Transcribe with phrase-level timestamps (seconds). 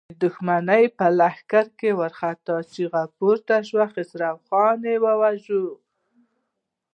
[0.09, 5.61] د دښمن په لښکر کې وارخطا چيغې پورته شوې: خسرو خان يې وواژه!